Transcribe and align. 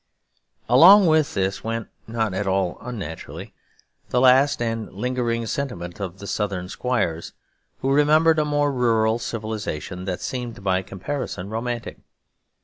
Along 0.67 1.05
with 1.05 1.35
this 1.35 1.63
went, 1.63 1.87
not 2.07 2.33
at 2.33 2.47
all 2.47 2.79
unnaturally, 2.81 3.53
the 4.09 4.19
last 4.19 4.59
and 4.59 4.91
lingering 4.91 5.45
sentiment 5.45 5.99
of 5.99 6.17
the 6.17 6.25
Southern 6.25 6.69
squires, 6.69 7.33
who 7.81 7.93
remembered 7.93 8.39
a 8.39 8.43
more 8.45 8.71
rural 8.73 9.19
civilisation 9.19 10.05
that 10.05 10.19
seemed 10.21 10.63
by 10.63 10.81
comparison 10.81 11.49
romantic. 11.51 11.99